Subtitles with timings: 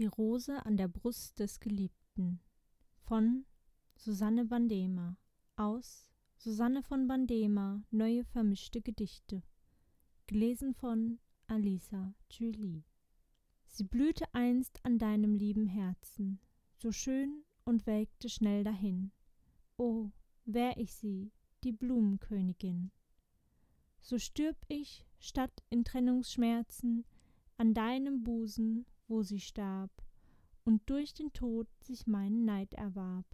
[0.00, 2.40] Die Rose an der Brust des Geliebten.
[3.02, 3.44] Von
[3.96, 5.18] Susanne Bandema.
[5.56, 9.42] Aus Susanne von Bandema Neue vermischte Gedichte.
[10.26, 11.18] Gelesen von
[11.48, 12.82] Alisa Julie.
[13.66, 16.40] Sie blühte einst an deinem lieben Herzen
[16.78, 19.12] so schön und welkte schnell dahin.
[19.76, 20.10] O
[20.46, 21.30] wär ich sie
[21.62, 22.90] die Blumenkönigin.
[24.00, 27.04] So stürb ich statt in Trennungsschmerzen
[27.58, 29.90] an deinem busen wo sie starb
[30.64, 33.26] und durch den tod sich meinen neid erwarb